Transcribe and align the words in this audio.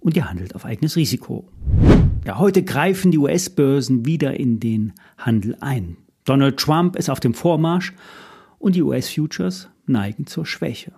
und 0.00 0.16
ihr 0.16 0.28
handelt 0.28 0.54
auf 0.54 0.64
eigenes 0.64 0.96
Risiko. 0.96 1.48
Ja, 2.26 2.38
heute 2.38 2.62
greifen 2.62 3.10
die 3.10 3.18
US-Börsen 3.18 4.04
wieder 4.04 4.38
in 4.38 4.60
den 4.60 4.92
Handel 5.16 5.56
ein. 5.60 5.96
Donald 6.24 6.58
Trump 6.58 6.96
ist 6.96 7.08
auf 7.08 7.20
dem 7.20 7.34
Vormarsch 7.34 7.94
und 8.58 8.74
die 8.74 8.82
US-Futures 8.82 9.68
neigen 9.86 10.26
zur 10.26 10.46
Schwäche. 10.46 10.92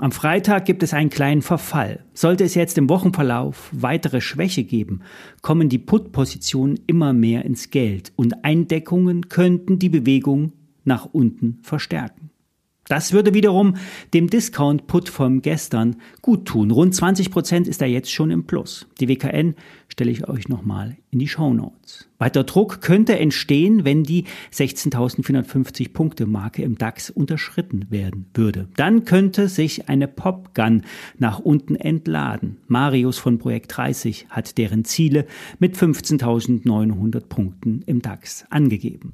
Am 0.00 0.10
Freitag 0.10 0.64
gibt 0.64 0.82
es 0.82 0.92
einen 0.92 1.10
kleinen 1.10 1.42
Verfall. 1.42 2.04
Sollte 2.14 2.42
es 2.42 2.56
jetzt 2.56 2.78
im 2.78 2.88
Wochenverlauf 2.88 3.70
weitere 3.72 4.20
Schwäche 4.20 4.64
geben, 4.64 5.02
kommen 5.40 5.68
die 5.68 5.78
Put-Positionen 5.78 6.80
immer 6.86 7.12
mehr 7.12 7.44
ins 7.44 7.70
Geld 7.70 8.12
und 8.16 8.44
Eindeckungen 8.44 9.28
könnten 9.28 9.78
die 9.78 9.88
Bewegung 9.88 10.52
nach 10.84 11.06
unten 11.06 11.60
verstärken. 11.62 12.30
Das 12.88 13.12
würde 13.12 13.32
wiederum 13.32 13.76
dem 14.12 14.28
Discount-Put 14.28 15.08
vom 15.08 15.40
gestern 15.40 15.96
gut 16.20 16.44
tun. 16.44 16.70
Rund 16.70 16.94
20 16.94 17.30
Prozent 17.30 17.66
ist 17.66 17.80
er 17.80 17.88
jetzt 17.88 18.10
schon 18.10 18.30
im 18.30 18.44
Plus. 18.44 18.86
Die 19.00 19.08
WKN 19.08 19.54
stelle 19.88 20.10
ich 20.10 20.28
euch 20.28 20.48
nochmal 20.48 20.96
in 21.10 21.18
die 21.18 21.28
Show 21.28 21.54
Notes. 21.54 22.08
Weiter 22.18 22.44
Druck 22.44 22.80
könnte 22.80 23.18
entstehen, 23.18 23.84
wenn 23.84 24.02
die 24.02 24.24
16.450 24.52 25.92
Punkte 25.92 26.26
Marke 26.26 26.62
im 26.62 26.76
DAX 26.76 27.10
unterschritten 27.10 27.90
werden 27.90 28.26
würde. 28.34 28.68
Dann 28.76 29.04
könnte 29.04 29.48
sich 29.48 29.88
eine 29.88 30.08
Popgun 30.08 30.82
nach 31.18 31.38
unten 31.38 31.76
entladen. 31.76 32.58
Marius 32.66 33.18
von 33.18 33.38
Projekt 33.38 33.76
30 33.76 34.26
hat 34.30 34.58
deren 34.58 34.84
Ziele 34.84 35.26
mit 35.58 35.76
15.900 35.76 37.20
Punkten 37.28 37.82
im 37.86 38.02
DAX 38.02 38.44
angegeben. 38.50 39.12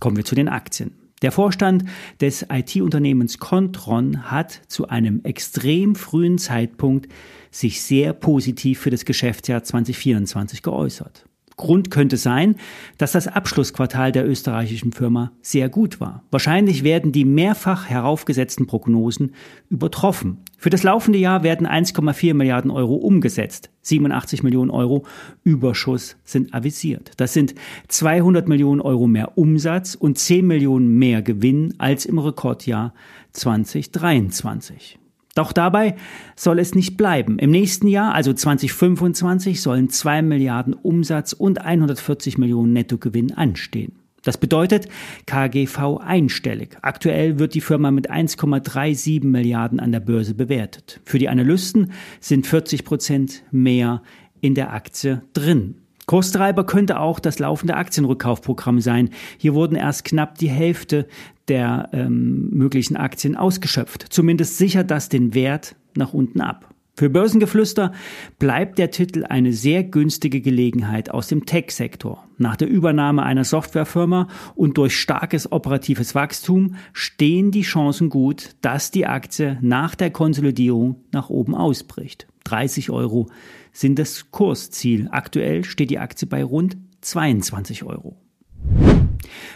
Kommen 0.00 0.16
wir 0.16 0.24
zu 0.24 0.34
den 0.34 0.48
Aktien. 0.48 1.07
Der 1.22 1.32
Vorstand 1.32 1.84
des 2.20 2.46
IT-Unternehmens 2.48 3.38
Contron 3.38 4.30
hat 4.30 4.60
zu 4.68 4.88
einem 4.88 5.20
extrem 5.24 5.94
frühen 5.94 6.38
Zeitpunkt 6.38 7.08
sich 7.50 7.82
sehr 7.82 8.12
positiv 8.12 8.80
für 8.80 8.90
das 8.90 9.04
Geschäftsjahr 9.04 9.64
2024 9.64 10.62
geäußert. 10.62 11.24
Grund 11.58 11.90
könnte 11.90 12.16
sein, 12.16 12.54
dass 12.96 13.12
das 13.12 13.28
Abschlussquartal 13.28 14.12
der 14.12 14.26
österreichischen 14.26 14.92
Firma 14.92 15.32
sehr 15.42 15.68
gut 15.68 16.00
war. 16.00 16.22
Wahrscheinlich 16.30 16.84
werden 16.84 17.12
die 17.12 17.26
mehrfach 17.26 17.90
heraufgesetzten 17.90 18.66
Prognosen 18.66 19.34
übertroffen. 19.68 20.38
Für 20.56 20.70
das 20.70 20.82
laufende 20.82 21.18
Jahr 21.18 21.42
werden 21.42 21.66
1,4 21.66 22.32
Milliarden 22.32 22.70
Euro 22.70 22.94
umgesetzt. 22.94 23.70
87 23.82 24.42
Millionen 24.42 24.70
Euro 24.70 25.04
Überschuss 25.44 26.16
sind 26.24 26.54
avisiert. 26.54 27.12
Das 27.18 27.32
sind 27.32 27.54
200 27.88 28.48
Millionen 28.48 28.80
Euro 28.80 29.06
mehr 29.06 29.36
Umsatz 29.36 29.94
und 29.94 30.18
10 30.18 30.46
Millionen 30.46 30.98
mehr 30.98 31.22
Gewinn 31.22 31.74
als 31.78 32.06
im 32.06 32.18
Rekordjahr 32.18 32.94
2023. 33.32 34.98
Doch 35.38 35.52
dabei 35.52 35.94
soll 36.34 36.58
es 36.58 36.74
nicht 36.74 36.96
bleiben. 36.96 37.38
Im 37.38 37.52
nächsten 37.52 37.86
Jahr, 37.86 38.12
also 38.12 38.32
2025, 38.32 39.62
sollen 39.62 39.88
2 39.88 40.22
Milliarden 40.22 40.74
Umsatz 40.74 41.32
und 41.32 41.64
140 41.64 42.38
Millionen 42.38 42.72
Nettogewinn 42.72 43.32
anstehen. 43.34 43.92
Das 44.24 44.36
bedeutet 44.36 44.88
KGV 45.26 45.98
einstellig. 45.98 46.76
Aktuell 46.82 47.38
wird 47.38 47.54
die 47.54 47.60
Firma 47.60 47.92
mit 47.92 48.10
1,37 48.10 49.24
Milliarden 49.24 49.78
an 49.78 49.92
der 49.92 50.00
Börse 50.00 50.34
bewertet. 50.34 51.00
Für 51.04 51.20
die 51.20 51.28
Analysten 51.28 51.92
sind 52.18 52.44
40 52.44 52.84
Prozent 52.84 53.44
mehr 53.52 54.02
in 54.40 54.56
der 54.56 54.72
Aktie 54.72 55.22
drin. 55.34 55.76
Kurstreiber 56.08 56.64
könnte 56.64 57.00
auch 57.00 57.20
das 57.20 57.38
laufende 57.38 57.74
Aktienrückkaufprogramm 57.74 58.80
sein. 58.80 59.10
Hier 59.36 59.52
wurden 59.52 59.76
erst 59.76 60.06
knapp 60.06 60.38
die 60.38 60.48
Hälfte 60.48 61.06
der 61.48 61.90
ähm, 61.92 62.48
möglichen 62.50 62.96
Aktien 62.96 63.36
ausgeschöpft. 63.36 64.06
Zumindest 64.08 64.56
sichert 64.56 64.90
das 64.90 65.10
den 65.10 65.34
Wert 65.34 65.76
nach 65.94 66.14
unten 66.14 66.40
ab. 66.40 66.74
Für 66.96 67.10
Börsengeflüster 67.10 67.92
bleibt 68.38 68.78
der 68.78 68.90
Titel 68.90 69.24
eine 69.28 69.52
sehr 69.52 69.84
günstige 69.84 70.40
Gelegenheit 70.40 71.10
aus 71.10 71.28
dem 71.28 71.44
Tech-Sektor. 71.44 72.26
Nach 72.38 72.56
der 72.56 72.68
Übernahme 72.68 73.22
einer 73.22 73.44
Softwarefirma 73.44 74.28
und 74.54 74.78
durch 74.78 74.96
starkes 74.96 75.52
operatives 75.52 76.14
Wachstum 76.14 76.76
stehen 76.94 77.50
die 77.50 77.62
Chancen 77.62 78.08
gut, 78.08 78.56
dass 78.62 78.90
die 78.90 79.06
Aktie 79.06 79.58
nach 79.60 79.94
der 79.94 80.10
Konsolidierung 80.10 81.04
nach 81.12 81.28
oben 81.28 81.54
ausbricht. 81.54 82.26
30 82.50 82.90
Euro 82.90 83.28
sind 83.72 83.98
das 83.98 84.30
Kursziel. 84.30 85.08
Aktuell 85.10 85.64
steht 85.64 85.90
die 85.90 85.98
Aktie 85.98 86.26
bei 86.26 86.42
rund 86.42 86.76
22 87.00 87.84
Euro. 87.84 88.16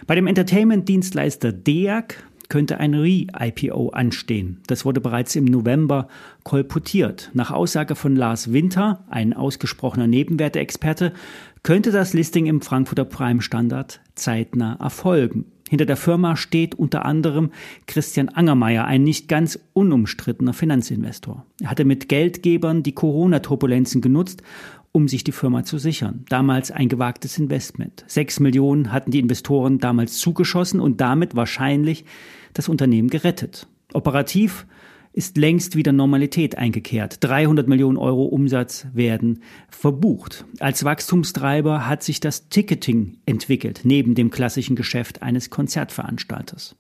Bei 0.07 0.15
dem 0.15 0.27
Entertainment-Dienstleister 0.27 1.53
DEAG 1.53 2.17
könnte 2.53 2.79
ein 2.79 2.93
Re-IPO 2.93 3.91
anstehen. 3.91 4.61
Das 4.67 4.85
wurde 4.85 5.01
bereits 5.01 5.35
im 5.37 5.47
November 5.47 6.09
kolportiert. 6.45 7.31
Nach 7.33 7.51
Aussage 7.51 7.95
von 7.95 8.15
Lars 8.15 8.53
Winter, 8.53 9.05
ein 9.09 9.33
ausgesprochener 9.33 10.07
Nebenwerteexperte, 10.07 11.15
könnte 11.63 11.93
das 11.93 12.13
Listing 12.13 12.47
im 12.47 12.61
Frankfurter 12.61 13.05
Prime 13.05 13.41
Standard 13.41 14.01
zeitnah 14.15 14.77
erfolgen. 14.81 15.47
Hinter 15.69 15.87
der 15.87 15.97
Firma 15.97 16.37
steht 16.37 16.75
unter 16.75 17.07
anderem 17.07 17.51
Christian 17.87 18.29
Angermeier, 18.29 18.85
ein 18.85 19.05
nicht 19.05 19.27
ganz 19.27 19.59
unumstrittener 19.73 20.53
Finanzinvestor. 20.53 21.47
Er 21.63 21.71
hatte 21.71 21.87
mit 21.87 22.11
Geldgebern 22.11 22.83
die 22.83 22.93
Corona-Turbulenzen 22.93 24.03
genutzt, 24.03 24.43
um 24.91 25.09
sich 25.09 25.25
die 25.25 25.33
Firma 25.33 25.65
zu 25.65 25.79
sichern. 25.79 26.27
Damals 26.29 26.71
ein 26.71 26.89
gewagtes 26.89 27.39
Investment. 27.39 28.05
Sechs 28.07 28.39
Millionen 28.39 28.93
hatten 28.93 29.13
die 29.13 29.21
Investoren 29.21 29.79
damals 29.79 30.19
zugeschossen 30.19 30.79
und 30.79 31.01
damit 31.01 31.37
wahrscheinlich 31.37 32.05
das 32.53 32.69
Unternehmen 32.69 33.09
gerettet. 33.09 33.67
Operativ 33.95 34.67
ist 35.13 35.37
längst 35.37 35.77
wieder 35.77 35.93
Normalität 35.93 36.57
eingekehrt. 36.57 37.19
300 37.21 37.69
Millionen 37.69 37.99
Euro 37.99 38.25
Umsatz 38.25 38.87
werden 38.93 39.43
verbucht. 39.69 40.45
Als 40.59 40.85
Wachstumstreiber 40.85 41.87
hat 41.87 42.03
sich 42.03 42.21
das 42.21 42.49
Ticketing 42.49 43.19
entwickelt, 43.27 43.81
neben 43.85 44.15
dem 44.15 44.31
klassischen 44.31 44.77
Geschäft 44.77 45.23
eines 45.23 45.51
Konzertveranstalters. 45.51 46.77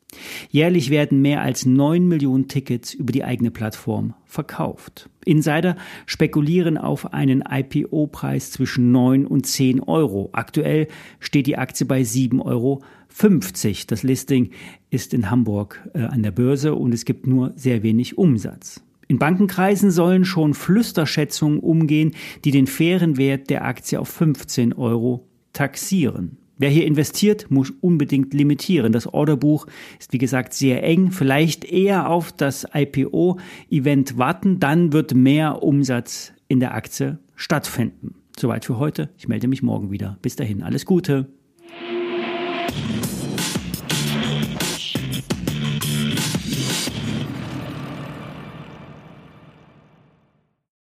Jährlich 0.50 0.91
werden 0.91 1.23
mehr 1.23 1.41
als 1.41 1.67
9 1.67 2.06
Millionen 2.06 2.49
Tickets 2.49 2.95
über 2.95 3.12
die 3.12 3.25
eigene 3.25 3.50
Plattform 3.50 4.15
verkauft. 4.25 5.09
Insider 5.25 5.77
spekulieren 6.06 6.77
auf 6.78 7.12
einen 7.12 7.43
IPO-Preis 7.49 8.50
zwischen 8.50 8.93
9 8.93 9.27
und 9.27 9.47
10 9.47 9.81
Euro. 9.81 10.31
Aktuell 10.33 10.89
steht 11.21 11.47
die 11.47 11.59
Aktie 11.59 11.87
bei 11.87 12.05
7 12.05 12.41
Euro 12.41 12.83
50. 13.09 13.87
Das 13.87 14.03
Listing 14.03 14.50
ist 14.91 15.15
in 15.15 15.31
Hamburg 15.31 15.89
äh, 15.95 16.00
an 16.00 16.23
der 16.23 16.33
Börse 16.33 16.75
und 16.75 16.93
es 16.93 17.05
gibt 17.05 17.27
nur 17.27 17.53
sehr 17.56 17.83
wenig 17.83 18.19
Umsatz. 18.19 18.83
In 19.09 19.19
Bankenkreisen 19.19 19.91
sollen 19.91 20.25
schon 20.25 20.55
Flüsterschätzungen 20.55 21.59
umgehen, 21.59 22.12
die 22.44 22.50
den 22.50 22.67
fairen 22.67 23.19
Wert 23.19 23.50
der 23.50 23.65
Aktie 23.65 24.00
auf 24.00 24.09
15 24.09 24.73
Euro 24.73 25.29
taxieren. 25.53 26.39
Wer 26.62 26.71
hier 26.71 26.87
investiert, 26.87 27.50
muss 27.50 27.73
unbedingt 27.81 28.33
limitieren. 28.34 28.93
Das 28.93 29.12
Orderbuch 29.12 29.67
ist 29.99 30.12
wie 30.12 30.19
gesagt 30.19 30.55
sehr 30.55 30.84
eng. 30.84 31.11
Vielleicht 31.11 31.65
eher 31.65 32.09
auf 32.09 32.31
das 32.31 32.69
IPO-Event 32.73 34.17
warten, 34.17 34.61
dann 34.61 34.93
wird 34.93 35.12
mehr 35.12 35.65
Umsatz 35.65 36.33
in 36.47 36.61
der 36.61 36.75
Aktie 36.75 37.19
stattfinden. 37.34 38.14
Soweit 38.38 38.64
für 38.64 38.79
heute. 38.79 39.11
Ich 39.19 39.26
melde 39.26 39.49
mich 39.49 39.64
morgen 39.64 39.91
wieder. 39.91 40.19
Bis 40.23 40.37
dahin, 40.37 40.62
alles 40.62 40.87
Gute. 40.87 41.26